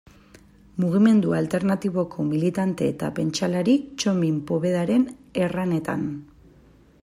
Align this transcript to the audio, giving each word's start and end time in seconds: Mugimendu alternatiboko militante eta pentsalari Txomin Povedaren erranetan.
Mugimendu 0.83 1.35
alternatiboko 1.39 2.25
militante 2.29 2.87
eta 2.93 3.11
pentsalari 3.19 3.77
Txomin 3.91 4.41
Povedaren 4.53 5.07
erranetan. 5.45 6.09